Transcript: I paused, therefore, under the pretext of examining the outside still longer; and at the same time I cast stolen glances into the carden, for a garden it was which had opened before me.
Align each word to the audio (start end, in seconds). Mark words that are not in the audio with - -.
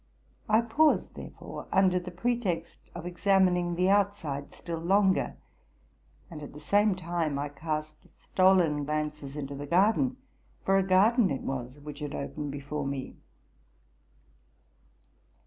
I 0.49 0.61
paused, 0.61 1.13
therefore, 1.13 1.67
under 1.71 1.99
the 1.99 2.09
pretext 2.09 2.89
of 2.95 3.05
examining 3.05 3.75
the 3.75 3.91
outside 3.91 4.51
still 4.55 4.79
longer; 4.79 5.37
and 6.31 6.41
at 6.41 6.53
the 6.53 6.59
same 6.59 6.95
time 6.95 7.37
I 7.37 7.49
cast 7.49 8.07
stolen 8.17 8.83
glances 8.83 9.35
into 9.35 9.53
the 9.53 9.67
carden, 9.67 10.17
for 10.65 10.79
a 10.79 10.81
garden 10.81 11.29
it 11.29 11.41
was 11.41 11.79
which 11.79 11.99
had 11.99 12.15
opened 12.15 12.49
before 12.51 12.87
me. 12.87 13.17